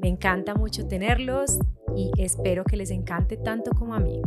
[0.00, 1.58] Me encanta mucho tenerlos
[1.96, 4.22] y espero que les encante tanto como a mí.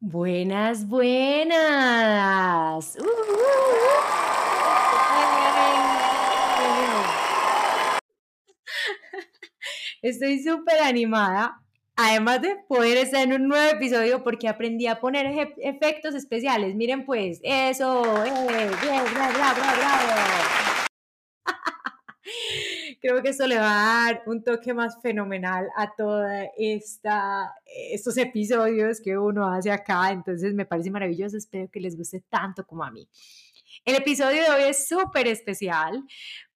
[0.00, 1.56] Buenas, buenas.
[2.96, 3.14] Uh, uh, uh.
[10.02, 11.63] Estoy súper animada
[11.96, 16.74] Además de poder estar en un nuevo episodio porque aprendí a poner efectos especiales.
[16.74, 18.32] Miren pues, eso, eh,
[18.82, 20.53] bien, bravo, bravo, bravo.
[23.04, 28.98] Creo que eso le va a dar un toque más fenomenal a todos estos episodios
[28.98, 30.10] que uno hace acá.
[30.10, 31.36] Entonces me parece maravilloso.
[31.36, 33.06] Espero que les guste tanto como a mí.
[33.84, 36.02] El episodio de hoy es súper especial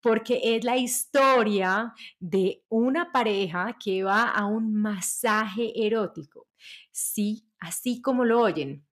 [0.00, 6.46] porque es la historia de una pareja que va a un masaje erótico.
[6.90, 8.87] Sí, así como lo oyen.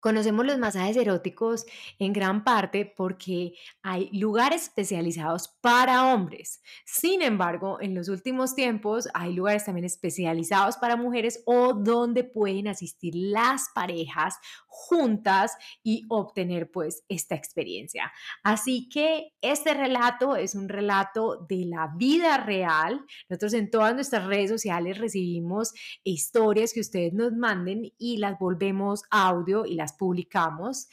[0.00, 1.66] Conocemos los masajes eróticos
[1.98, 6.62] en gran parte porque hay lugares especializados para hombres.
[6.86, 12.68] Sin embargo, en los últimos tiempos hay lugares también especializados para mujeres o donde pueden
[12.68, 18.12] asistir las parejas juntas y obtener pues esta experiencia.
[18.42, 23.04] Así que este relato es un relato de la vida real.
[23.28, 29.02] Nosotros en todas nuestras redes sociales recibimos historias que ustedes nos manden y las volvemos
[29.10, 30.88] audio y las publicamos.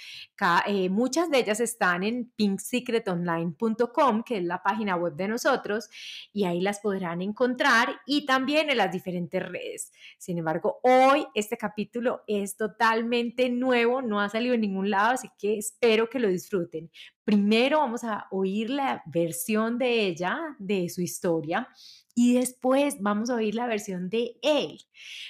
[0.68, 5.90] Eh, muchas de ellas están en pinksecretonline.com, que es la página web de nosotros,
[6.34, 9.92] y ahí las podrán encontrar y también en las diferentes redes.
[10.18, 15.30] Sin embargo, hoy este capítulo es totalmente nuevo, no ha salido en ningún lado, así
[15.38, 16.90] que espero que lo disfruten.
[17.24, 21.68] Primero vamos a oír la versión de ella, de su historia,
[22.16, 24.80] y después vamos a oír la versión de él.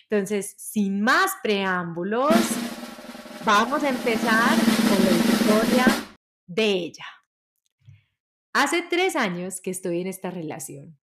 [0.09, 2.31] Entonces, sin más preámbulos,
[3.47, 4.58] Vamos a empezar
[4.90, 5.85] con la historia
[6.47, 7.06] de ella.
[8.52, 11.00] Hace tres años que estoy en esta relación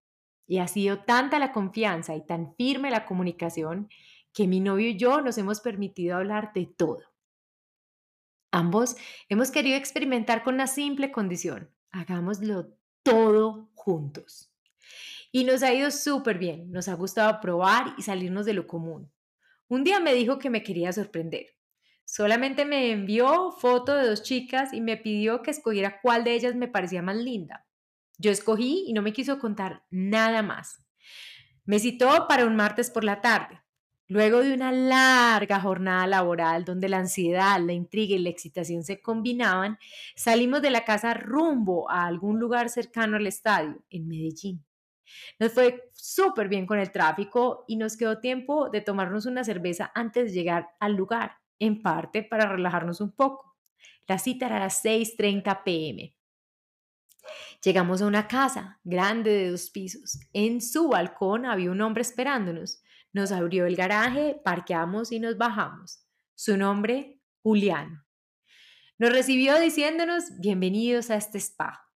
[0.46, 3.88] y ha sido tanta la confianza y tan firme la comunicación
[4.34, 7.00] que mi novio y yo nos hemos permitido hablar de todo.
[8.52, 8.94] Ambos
[9.30, 14.52] hemos querido experimentar con una simple condición, hagámoslo todo juntos.
[15.32, 19.10] Y nos ha ido súper bien, nos ha gustado probar y salirnos de lo común.
[19.66, 21.54] Un día me dijo que me quería sorprender
[22.04, 26.54] Solamente me envió foto de dos chicas y me pidió que escogiera cuál de ellas
[26.54, 27.66] me parecía más linda.
[28.18, 30.84] Yo escogí y no me quiso contar nada más.
[31.64, 33.60] Me citó para un martes por la tarde.
[34.06, 39.00] Luego de una larga jornada laboral donde la ansiedad, la intriga y la excitación se
[39.00, 39.78] combinaban,
[40.14, 44.62] salimos de la casa rumbo a algún lugar cercano al estadio, en Medellín.
[45.38, 49.90] Nos fue súper bien con el tráfico y nos quedó tiempo de tomarnos una cerveza
[49.94, 53.56] antes de llegar al lugar en parte para relajarnos un poco.
[54.06, 56.14] La cita era a las 6.30 pm.
[57.62, 60.18] Llegamos a una casa grande de dos pisos.
[60.32, 62.82] En su balcón había un hombre esperándonos.
[63.12, 66.04] Nos abrió el garaje, parqueamos y nos bajamos.
[66.34, 68.04] Su nombre, Julián.
[68.98, 71.90] Nos recibió diciéndonos bienvenidos a este spa.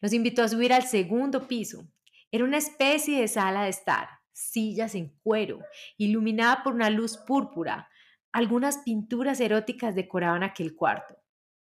[0.00, 1.88] Nos invitó a subir al segundo piso.
[2.30, 5.60] Era una especie de sala de estar, sillas en cuero,
[5.98, 7.88] iluminada por una luz púrpura,
[8.32, 11.16] algunas pinturas eróticas decoraban aquel cuarto.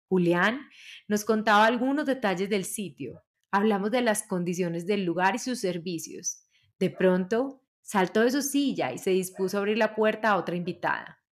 [0.10, 0.70] Julián
[1.08, 3.24] nos contaba algunos detalles del sitio.
[3.52, 6.46] Hablamos de las condiciones del lugar y sus servicios.
[6.80, 10.56] De pronto, saltó de su silla y se dispuso a abrir la puerta a otra
[10.56, 11.24] invitada.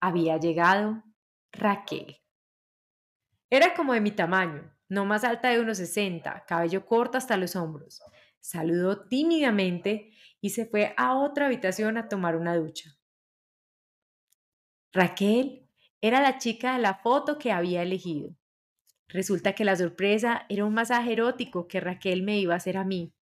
[0.00, 1.02] Había llegado
[1.52, 2.16] Raquel.
[3.50, 7.56] Era como de mi tamaño, no más alta de unos 60, cabello corto hasta los
[7.56, 8.00] hombros.
[8.40, 12.99] Saludó tímidamente y se fue a otra habitación a tomar una ducha.
[14.92, 15.68] Raquel
[16.00, 18.34] era la chica de la foto que había elegido.
[19.08, 22.84] Resulta que la sorpresa era un masaje erótico que Raquel me iba a hacer a
[22.84, 23.12] mí.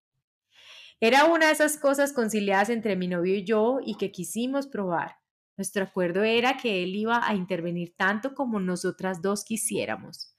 [1.00, 5.16] Era una de esas cosas conciliadas entre mi novio y yo y que quisimos probar.
[5.56, 10.34] Nuestro acuerdo era que él iba a intervenir tanto como nosotras dos quisiéramos.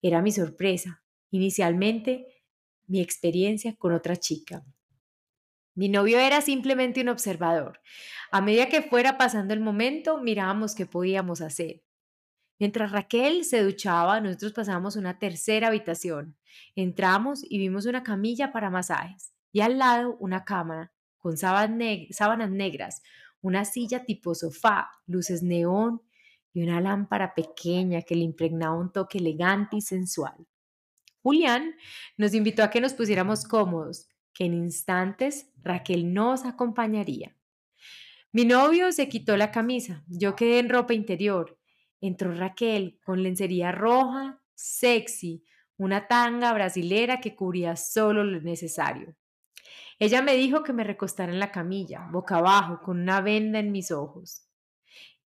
[0.00, 1.02] Era mi sorpresa.
[1.30, 2.26] Inicialmente,
[2.86, 4.64] mi experiencia con otra chica.
[5.78, 7.78] Mi novio era simplemente un observador.
[8.32, 11.84] A medida que fuera pasando el momento, mirábamos qué podíamos hacer.
[12.58, 16.36] Mientras Raquel se duchaba, nosotros pasamos una tercera habitación.
[16.74, 23.00] Entramos y vimos una camilla para masajes y al lado una cámara con sábanas negras,
[23.40, 26.02] una silla tipo sofá, luces neón
[26.52, 30.44] y una lámpara pequeña que le impregnaba un toque elegante y sensual.
[31.22, 31.76] Julián
[32.16, 34.08] nos invitó a que nos pusiéramos cómodos,
[34.38, 37.34] que en instantes Raquel nos acompañaría.
[38.30, 41.58] Mi novio se quitó la camisa, yo quedé en ropa interior.
[42.00, 45.42] Entró Raquel con lencería roja, sexy,
[45.76, 49.16] una tanga brasilera que cubría solo lo necesario.
[49.98, 53.72] Ella me dijo que me recostara en la camilla, boca abajo, con una venda en
[53.72, 54.46] mis ojos.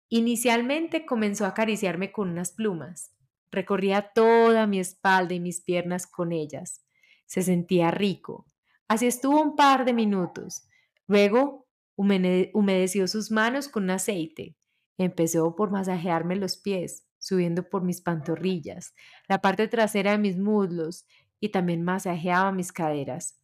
[0.08, 3.12] Inicialmente comenzó a acariciarme con unas plumas.
[3.52, 6.86] Recorría toda mi espalda y mis piernas con ellas.
[7.26, 8.51] Se sentía rico.
[8.92, 10.68] Así estuvo un par de minutos.
[11.08, 11.66] Luego
[11.96, 14.58] humedeció sus manos con aceite.
[14.98, 18.94] Empezó por masajearme los pies, subiendo por mis pantorrillas,
[19.30, 21.06] la parte trasera de mis muslos
[21.40, 23.40] y también masajeaba mis caderas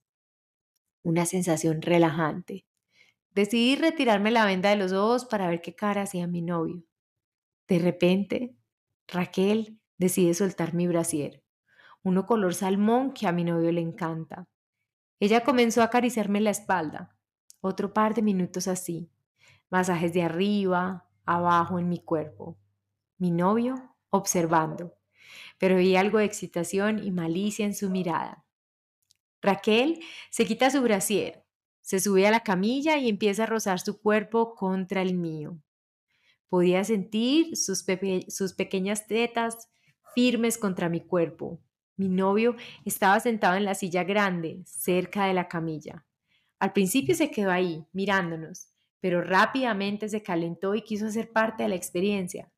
[1.07, 2.65] una sensación relajante.
[3.33, 6.83] Decidí retirarme la venda de los ojos para ver qué cara hacía mi novio.
[7.69, 8.57] De repente,
[9.07, 11.41] Raquel decide soltar mi brasier,
[12.03, 14.49] uno color salmón que a mi novio le encanta.
[15.19, 17.17] Ella comenzó a acariciarme la espalda,
[17.61, 19.09] otro par de minutos así,
[19.69, 22.57] masajes de arriba, abajo en mi cuerpo.
[23.17, 24.95] Mi novio observando,
[25.57, 28.45] pero vi algo de excitación y malicia en su mirada.
[29.41, 29.99] Raquel
[30.29, 31.45] se quita su brasier,
[31.81, 35.57] se sube a la camilla y empieza a rozar su cuerpo contra el mío.
[36.49, 37.85] Podía sentir sus,
[38.27, 39.69] sus pequeñas tetas
[40.13, 41.59] firmes contra mi cuerpo.
[41.97, 42.55] Mi novio
[42.85, 46.05] estaba sentado en la silla grande, cerca de la camilla.
[46.59, 51.69] Al principio se quedó ahí, mirándonos, pero rápidamente se calentó y quiso ser parte de
[51.69, 52.51] la experiencia.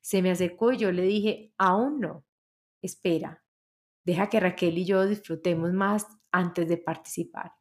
[0.00, 2.24] Se me acercó y yo le dije, aún no,
[2.82, 3.42] espera,
[4.04, 7.52] deja que Raquel y yo disfrutemos más antes de participar.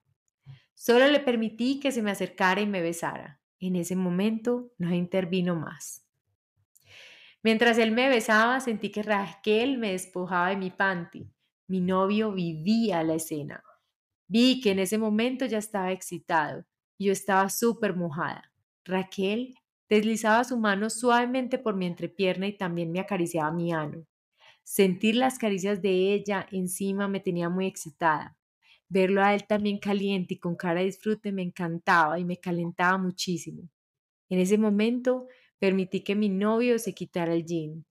[0.74, 3.42] Solo le permití que se me acercara y me besara.
[3.60, 6.03] En ese momento no intervino más.
[7.44, 11.30] Mientras él me besaba, sentí que Raquel me despojaba de mi panty.
[11.68, 13.62] Mi novio vivía la escena.
[14.28, 16.66] Vi que en ese momento ya estaba excitado
[16.98, 18.52] y yo estaba súper mojada.
[18.86, 19.56] Raquel
[19.90, 24.06] deslizaba su mano suavemente por mi entrepierna y también me acariciaba mi ano.
[24.64, 28.38] Sentir las caricias de ella encima me tenía muy excitada.
[28.88, 32.98] Verlo a él también caliente y con cara de disfrute me encantaba y me calentaba
[32.98, 33.70] muchísimo.
[34.30, 35.28] En ese momento
[35.64, 37.86] permití que mi novio se quitara el jean.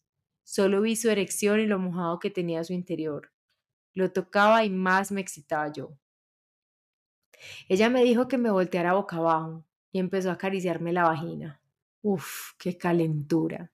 [0.45, 3.33] Solo vi su erección y lo mojado que tenía su interior.
[3.95, 5.97] Lo tocaba y más me excitaba yo.
[7.71, 11.63] Ella me dijo que me volteara boca abajo y empezó a acariciarme la vagina.
[12.03, 13.73] Uf, qué calentura.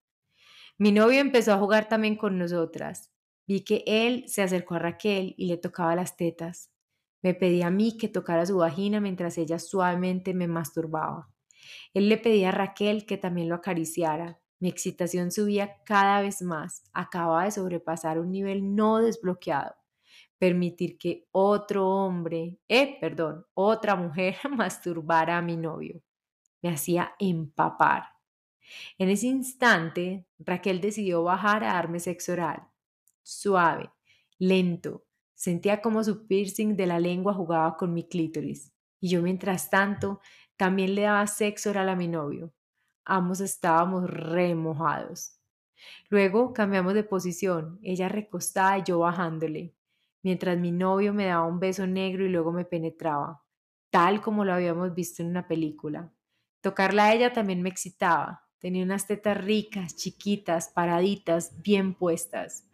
[0.77, 3.11] Mi novio empezó a jugar también con nosotras.
[3.49, 6.71] Vi que él se acercó a Raquel y le tocaba las tetas.
[7.21, 11.33] Me pedía a mí que tocara su vagina mientras ella suavemente me masturbaba.
[11.95, 14.41] Él le pedía a Raquel que también lo acariciara.
[14.61, 16.83] Mi excitación subía cada vez más.
[16.93, 19.75] Acababa de sobrepasar un nivel no desbloqueado.
[20.39, 26.03] Permitir que otro hombre, eh, perdón, otra mujer masturbara a mi novio.
[26.63, 28.05] Me hacía empapar.
[28.99, 32.69] En ese instante, Raquel decidió bajar a darme sexo oral.
[33.23, 33.91] Suave,
[34.39, 35.05] lento,
[35.39, 38.73] Sentía como su piercing de la lengua jugaba con mi clítoris.
[38.99, 40.19] Y yo, mientras tanto,
[40.59, 42.53] también le daba sexo oral a mi novio.
[43.05, 45.39] Ambos estábamos remojados.
[46.11, 49.77] Luego cambiamos de posición, ella recostada y yo bajándole,
[50.23, 53.45] mientras mi novio me daba un beso negro y luego me penetraba,
[53.91, 56.13] tal como lo habíamos visto en una película.
[56.61, 58.45] Tocarla a ella también me excitaba.
[58.59, 62.69] Tenía unas tetas ricas, chiquitas, paraditas, bien puestas.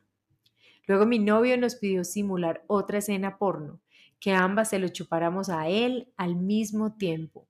[0.86, 3.82] Luego mi novio nos pidió simular otra escena porno,
[4.18, 7.46] que ambas se lo chupáramos a él al mismo tiempo.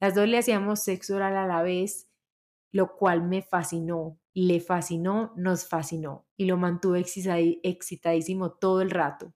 [0.00, 2.10] Las dos le hacíamos sexo oral a la vez,
[2.72, 7.04] lo cual me fascinó, le fascinó, nos fascinó y lo mantuve
[7.62, 9.32] excitadísimo todo el rato.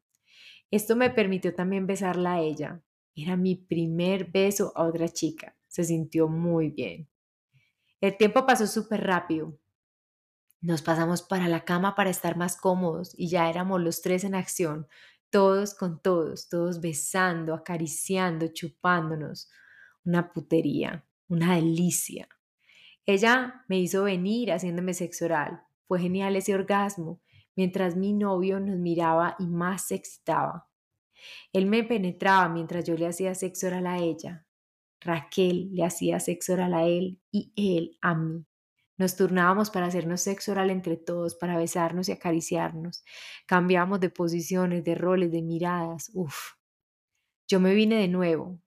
[0.70, 2.82] Esto me permitió también besarla a ella.
[3.14, 5.56] Era mi primer beso a otra chica.
[5.66, 7.08] Se sintió muy bien.
[8.00, 9.58] El tiempo pasó súper rápido.
[10.60, 14.34] Nos pasamos para la cama para estar más cómodos y ya éramos los tres en
[14.34, 14.88] acción,
[15.30, 19.48] todos con todos, todos besando, acariciando, chupándonos.
[20.08, 22.30] Una putería, una delicia.
[23.04, 25.60] Ella me hizo venir haciéndome sexo oral.
[25.86, 27.20] Fue genial ese orgasmo,
[27.54, 30.66] mientras mi novio nos miraba y más se excitaba.
[31.52, 34.46] Él me penetraba mientras yo le hacía sexo oral a ella.
[35.02, 38.46] Raquel le hacía sexo oral a él y él a mí.
[38.96, 43.04] Nos turnábamos para hacernos sexo oral entre todos, para besarnos y acariciarnos.
[43.44, 46.10] Cambiábamos de posiciones, de roles, de miradas.
[46.14, 46.54] Uf.
[47.46, 48.58] Yo me vine de nuevo.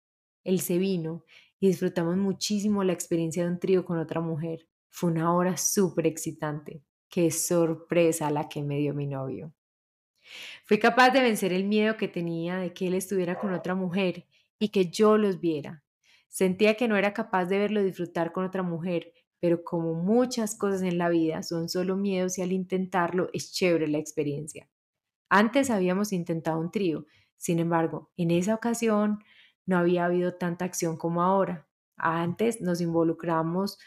[0.43, 1.25] Él se vino
[1.60, 4.67] y disfrutamos muchísimo la experiencia de un trío con otra mujer.
[4.89, 6.83] Fue una hora súper excitante.
[7.10, 9.53] Qué sorpresa la que me dio mi novio.
[10.65, 14.25] Fui capaz de vencer el miedo que tenía de que él estuviera con otra mujer
[14.60, 15.83] y que yo los viera.
[16.29, 20.83] Sentía que no era capaz de verlo disfrutar con otra mujer, pero como muchas cosas
[20.83, 24.69] en la vida son solo miedos y al intentarlo es chévere la experiencia.
[25.29, 27.05] Antes habíamos intentado un trío,
[27.38, 29.24] sin embargo, en esa ocasión
[29.65, 31.68] no había habido tanta acción como ahora.
[31.98, 33.77] Antes nos involucramos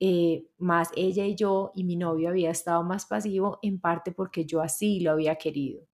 [0.00, 4.44] eh, más ella y yo y mi novio había estado más pasivo en parte porque
[4.44, 5.86] yo así lo había querido.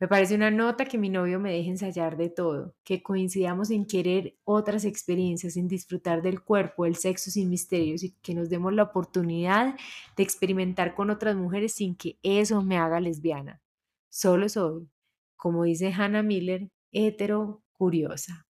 [0.00, 3.86] Me parece una nota que mi novio me deje ensayar de todo, que coincidamos en
[3.86, 8.72] querer otras experiencias, en disfrutar del cuerpo, el sexo sin misterios y que nos demos
[8.72, 9.74] la oportunidad
[10.16, 13.60] de experimentar con otras mujeres sin que eso me haga lesbiana.
[14.08, 14.88] Solo soy,
[15.36, 18.47] como dice Hannah Miller, hetero curiosa.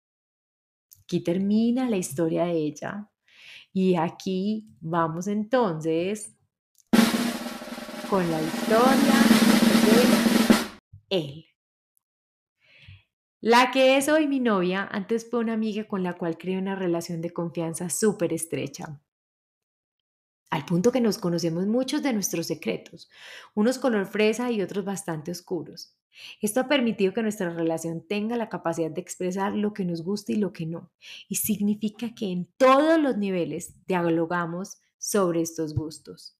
[1.11, 3.09] Aquí termina la historia de ella.
[3.73, 6.37] Y aquí vamos entonces
[8.09, 9.19] con la historia
[11.09, 11.45] de él.
[13.41, 16.75] La que es hoy mi novia antes fue una amiga con la cual creé una
[16.75, 19.01] relación de confianza súper estrecha.
[20.51, 23.09] Al punto que nos conocemos muchos de nuestros secretos,
[23.55, 25.95] unos color fresa y otros bastante oscuros.
[26.41, 30.33] Esto ha permitido que nuestra relación tenga la capacidad de expresar lo que nos gusta
[30.33, 30.91] y lo que no,
[31.29, 36.37] y significa que en todos los niveles dialogamos sobre estos gustos.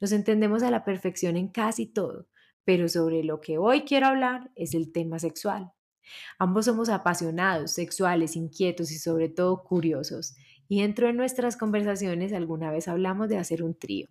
[0.00, 2.28] Nos entendemos a la perfección en casi todo,
[2.64, 5.72] pero sobre lo que hoy quiero hablar es el tema sexual.
[6.38, 10.36] Ambos somos apasionados, sexuales, inquietos y sobre todo curiosos,
[10.68, 14.08] y dentro de nuestras conversaciones alguna vez hablamos de hacer un trío.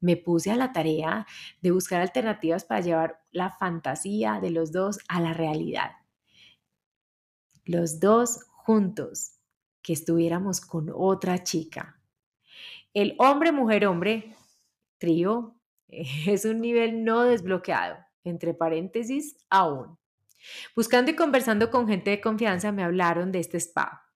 [0.00, 1.26] Me puse a la tarea
[1.60, 5.92] de buscar alternativas para llevar la fantasía de los dos a la realidad.
[7.64, 9.32] Los dos juntos,
[9.82, 12.00] que estuviéramos con otra chica.
[12.94, 14.36] El hombre, mujer, hombre,
[14.98, 19.98] trío, es un nivel no desbloqueado, entre paréntesis, aún.
[20.76, 24.07] Buscando y conversando con gente de confianza me hablaron de este spa,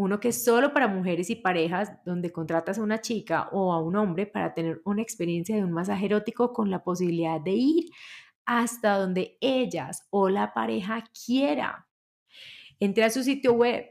[0.00, 3.82] uno que es solo para mujeres y parejas, donde contratas a una chica o a
[3.82, 7.90] un hombre para tener una experiencia de un masaje erótico con la posibilidad de ir
[8.46, 11.86] hasta donde ellas o la pareja quiera.
[12.78, 13.90] Entré a su sitio web.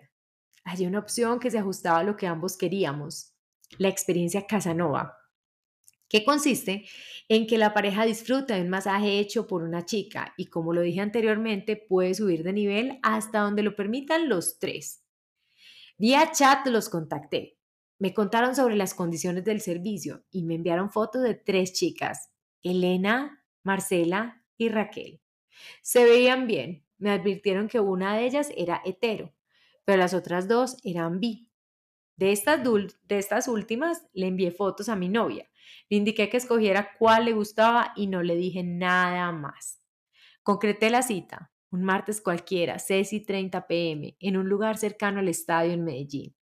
[0.64, 3.36] Hay una opción que se ajustaba a lo que ambos queríamos,
[3.78, 5.16] la experiencia Casanova
[6.10, 6.86] que consiste
[7.28, 10.82] en que la pareja disfruta de un masaje hecho por una chica y como lo
[10.82, 15.04] dije anteriormente, puede subir de nivel hasta donde lo permitan los tres.
[16.00, 17.60] Vía chat los contacté.
[18.00, 22.32] Me contaron sobre las condiciones del servicio y me enviaron fotos de tres chicas,
[22.64, 25.22] Elena, Marcela y Raquel.
[25.84, 26.84] Se veían bien.
[26.98, 29.36] Me advirtieron que una de ellas era hetero,
[29.86, 31.52] pero las otras dos eran bi.
[32.16, 35.50] De estas, de últimas le envié fotos a mi novia
[35.90, 39.82] le indiqué que escogiera cuál le gustaba y no le dije nada más.
[40.44, 45.28] Concreté la cita, un martes cualquiera, 6 y 30 pm, en un lugar cercano al
[45.28, 46.36] estadio en Medellín.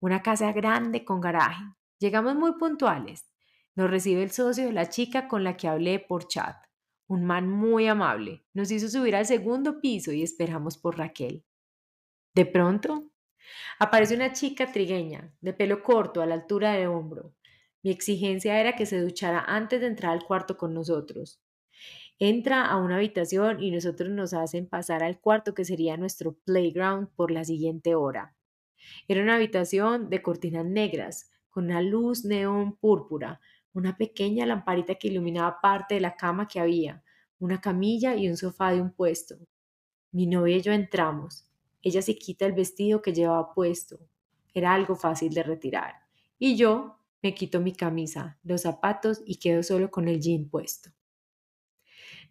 [0.00, 1.64] Una casa grande con garaje.
[1.98, 3.30] Llegamos muy puntuales.
[3.74, 6.56] Nos recibe el socio de la chica con la que hablé por chat.
[7.06, 8.44] Un man muy amable.
[8.52, 11.44] Nos hizo subir al segundo piso y esperamos por Raquel.
[12.34, 13.10] De pronto,
[13.78, 17.34] aparece una chica trigueña, de pelo corto a la altura del hombro,
[17.84, 21.38] mi exigencia era que se duchara antes de entrar al cuarto con nosotros.
[22.20, 27.08] Entra a una habitación y nosotros nos hacen pasar al cuarto que sería nuestro playground
[27.16, 28.36] por la siguiente hora.
[29.08, 33.40] Era una habitación de cortinas negras, con una luz neón púrpura,
[33.72, 37.02] una pequeña lamparita que iluminaba parte de la cama que había,
[37.40, 39.36] una camilla y un sofá de un puesto.
[40.12, 41.48] Mi novia y yo entramos.
[41.82, 43.98] Ella se quita el vestido que llevaba puesto.
[44.54, 45.94] Era algo fácil de retirar.
[46.38, 50.90] Y yo me quito mi camisa, los zapatos y quedo solo con el jean puesto.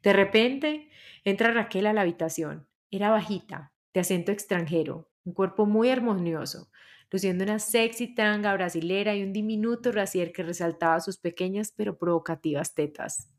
[0.03, 0.89] De repente
[1.23, 2.67] entra Raquel a la habitación.
[2.91, 6.69] Era bajita, de acento extranjero, un cuerpo muy armonioso,
[7.09, 12.75] luciendo una sexy tanga brasilera y un diminuto rasier que resaltaba sus pequeñas pero provocativas
[12.75, 13.29] tetas.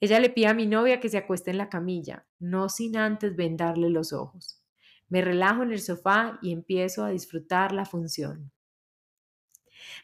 [0.00, 3.36] Ella le pide a mi novia que se acueste en la camilla, no sin antes
[3.36, 4.60] vendarle los ojos.
[5.08, 8.50] Me relajo en el sofá y empiezo a disfrutar la función.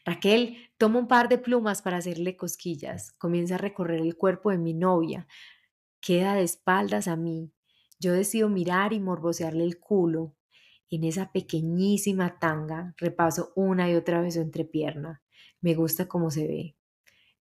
[0.05, 4.57] Raquel toma un par de plumas para hacerle cosquillas, comienza a recorrer el cuerpo de
[4.57, 5.27] mi novia,
[6.01, 7.51] queda de espaldas a mí.
[7.99, 10.35] Yo decido mirar y morbosearle el culo.
[10.89, 15.21] En esa pequeñísima tanga repaso una y otra vez su entrepierna.
[15.61, 16.75] Me gusta cómo se ve.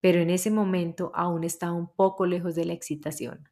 [0.01, 3.49] pero en ese momento aún estaba un poco lejos de la excitación.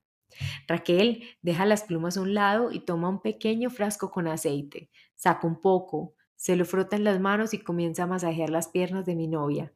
[0.66, 5.46] Raquel deja las plumas a un lado y toma un pequeño frasco con aceite, saca
[5.46, 9.14] un poco, se lo frota en las manos y comienza a masajear las piernas de
[9.14, 9.72] mi novia.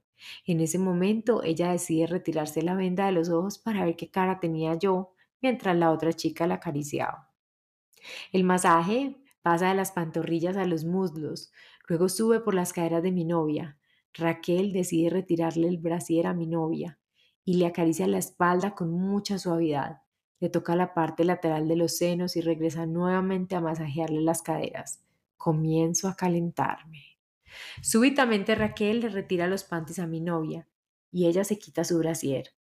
[0.47, 4.41] En ese momento ella decide retirarse la venda de los ojos para ver qué cara
[4.41, 7.33] tenía yo, mientras la otra chica la acariciaba.
[8.33, 11.53] El masaje pasa de las pantorrillas a los muslos,
[11.89, 13.79] luego sube por las caderas de mi novia.
[14.15, 16.99] Raquel decide retirarle el brasier a mi novia
[17.45, 20.03] y le acaricia la espalda con mucha suavidad.
[20.41, 25.03] Le toca la parte lateral de los senos y regresa nuevamente a masajearle las caderas.
[25.37, 27.19] Comienzo a calentarme.
[27.83, 30.69] Súbitamente Raquel le retira los panties a mi novia
[31.13, 32.56] y ella se quita su brasier.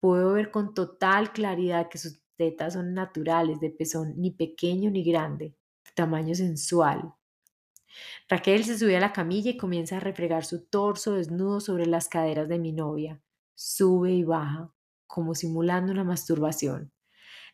[0.00, 5.02] Puedo ver con total claridad que sus tetas son naturales, de pezón ni pequeño ni
[5.02, 7.14] grande, de tamaño sensual.
[8.28, 12.08] Raquel se sube a la camilla y comienza a refregar su torso desnudo sobre las
[12.08, 13.20] caderas de mi novia.
[13.54, 14.72] Sube y baja,
[15.06, 16.92] como simulando una masturbación.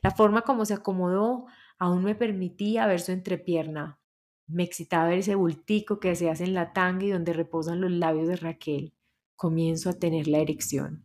[0.03, 1.47] La forma como se acomodó
[1.79, 3.99] aún me permitía ver su entrepierna.
[4.47, 7.91] Me excitaba ver ese bultico que se hace en la tanga y donde reposan los
[7.91, 8.93] labios de Raquel.
[9.37, 11.05] Comienzo a tener la erección.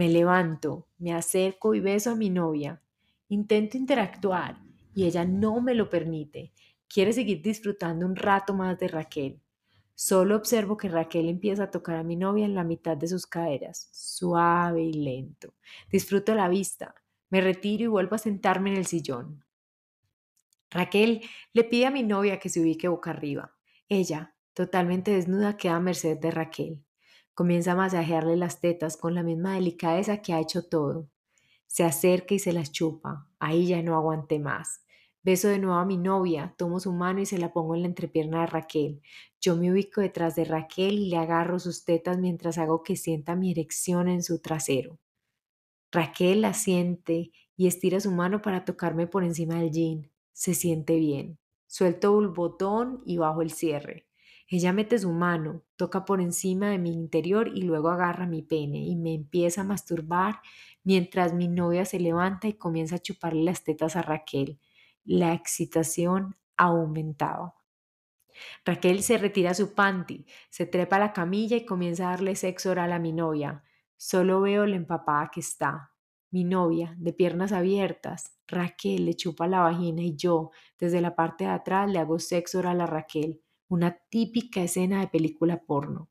[0.00, 2.80] Me levanto, me acerco y beso a mi novia.
[3.28, 4.56] Intento interactuar
[4.94, 6.54] y ella no me lo permite.
[6.88, 9.42] Quiere seguir disfrutando un rato más de Raquel.
[9.94, 13.26] Solo observo que Raquel empieza a tocar a mi novia en la mitad de sus
[13.26, 15.52] caderas, suave y lento.
[15.92, 16.94] Disfruto la vista.
[17.28, 19.44] Me retiro y vuelvo a sentarme en el sillón.
[20.70, 21.20] Raquel
[21.52, 23.52] le pide a mi novia que se ubique boca arriba.
[23.86, 26.82] Ella, totalmente desnuda, queda a merced de Raquel.
[27.40, 31.08] Comienza a masajearle las tetas con la misma delicadeza que ha hecho todo.
[31.66, 33.30] Se acerca y se las chupa.
[33.38, 34.84] Ahí ya no aguanté más.
[35.22, 37.88] Beso de nuevo a mi novia, tomo su mano y se la pongo en la
[37.88, 39.00] entrepierna de Raquel.
[39.40, 43.36] Yo me ubico detrás de Raquel y le agarro sus tetas mientras hago que sienta
[43.36, 44.98] mi erección en su trasero.
[45.90, 50.10] Raquel la siente y estira su mano para tocarme por encima del jean.
[50.34, 51.38] Se siente bien.
[51.66, 54.09] Suelto el botón y bajo el cierre.
[54.52, 58.78] Ella mete su mano, toca por encima de mi interior y luego agarra mi pene
[58.78, 60.40] y me empieza a masturbar
[60.82, 64.58] mientras mi novia se levanta y comienza a chuparle las tetas a Raquel.
[65.04, 67.54] La excitación aumentaba.
[68.64, 72.72] Raquel se retira su panty, se trepa a la camilla y comienza a darle sexo
[72.72, 73.62] oral a mi novia.
[73.96, 75.92] Solo veo la empapada que está.
[76.32, 81.44] Mi novia, de piernas abiertas, Raquel le chupa la vagina y yo, desde la parte
[81.44, 86.10] de atrás, le hago sexo oral a Raquel, una típica escena de película porno.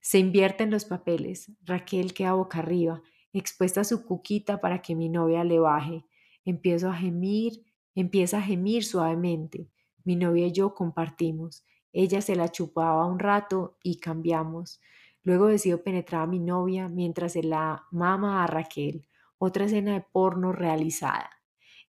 [0.00, 1.50] Se invierten los papeles.
[1.64, 6.06] Raquel queda boca arriba, expuesta su cuquita para que mi novia le baje.
[6.44, 7.64] Empiezo a gemir,
[7.96, 9.68] empieza a gemir suavemente.
[10.04, 11.64] Mi novia y yo compartimos.
[11.92, 14.80] Ella se la chupaba un rato y cambiamos.
[15.24, 20.06] Luego decido penetrar a mi novia mientras se la mama a Raquel, otra escena de
[20.12, 21.30] porno realizada.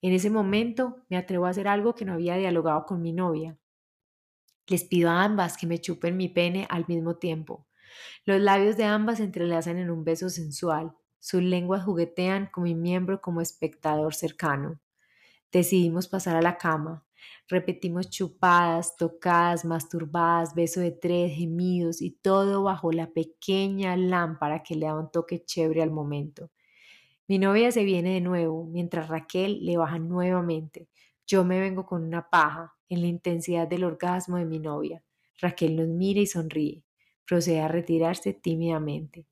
[0.02, 3.60] En ese momento me atrevo a hacer algo que no había dialogado con mi novia.
[4.68, 7.68] Les pido a ambas que me chupen mi pene al mismo tiempo.
[8.26, 10.94] Los labios de ambas se entrelazan en un beso sensual.
[11.20, 14.80] Sus lenguas juguetean con mi miembro como espectador cercano.
[15.52, 17.06] Decidimos pasar a la cama.
[17.48, 24.76] Repetimos chupadas, tocadas, masturbadas, beso de tres, gemidos y todo bajo la pequeña lámpara que
[24.76, 26.52] le da un toque chévere al momento.
[27.28, 30.88] Mi novia se viene de nuevo, mientras Raquel le baja nuevamente.
[31.28, 35.04] Yo me vengo con una paja en la intensidad del orgasmo de mi novia.
[35.42, 36.84] Raquel nos mira y sonríe.
[37.26, 39.28] Procede a retirarse tímidamente.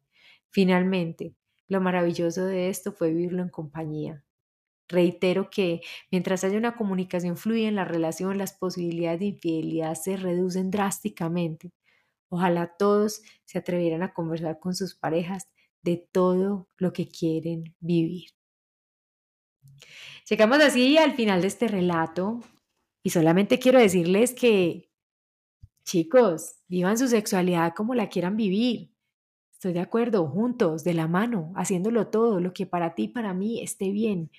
[0.50, 1.36] Finalmente,
[1.70, 4.26] lo maravilloso de esto fue vivirlo en compañía.
[4.90, 5.82] Reitero que
[6.12, 11.72] mientras haya una comunicación fluida en la relación, las posibilidades de infidelidad se reducen drásticamente.
[12.30, 15.48] Ojalá todos se atrevieran a conversar con sus parejas
[15.82, 18.32] de todo lo que quieren vivir.
[20.28, 22.42] Llegamos así al final de este relato
[23.04, 24.90] y solamente quiero decirles que,
[25.84, 28.92] chicos, vivan su sexualidad como la quieran vivir.
[29.52, 33.36] Estoy de acuerdo, juntos, de la mano, haciéndolo todo, lo que para ti y para
[33.36, 34.32] mí esté bien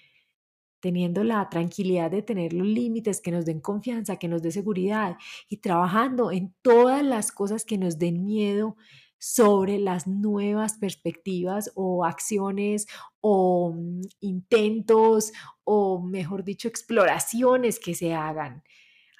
[0.81, 5.17] teniendo la tranquilidad de tener los límites que nos den confianza, que nos dé seguridad
[5.49, 8.77] y trabajando en todas las cosas que nos den miedo
[9.19, 12.87] sobre las nuevas perspectivas o acciones
[13.21, 15.33] o mm, intentos
[15.65, 18.63] o, mejor dicho, exploraciones que se hagan.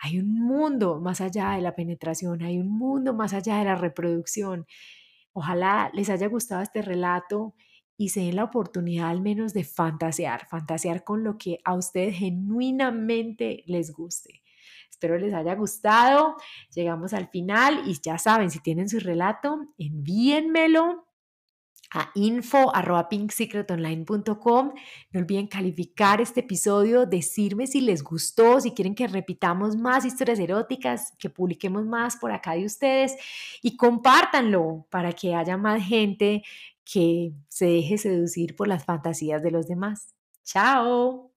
[0.01, 3.77] Hay un mundo más allá de la penetración, hay un mundo más allá de la
[3.77, 4.67] reproducción.
[5.33, 7.55] Ojalá les haya gustado este relato
[7.97, 12.17] y se den la oportunidad al menos de fantasear, fantasear con lo que a ustedes
[12.19, 14.43] genuinamente les guste.
[14.91, 16.37] Espero les haya gustado.
[16.75, 21.07] Llegamos al final y ya saben, si tienen su relato, envíenmelo
[21.93, 24.73] a info.pinksecretonline.com.
[25.11, 30.39] No olviden calificar este episodio, decirme si les gustó, si quieren que repitamos más historias
[30.39, 33.17] eróticas, que publiquemos más por acá de ustedes
[33.63, 36.43] y compártanlo para que haya más gente
[36.85, 40.15] que se deje seducir por las fantasías de los demás.
[40.45, 41.36] Chao.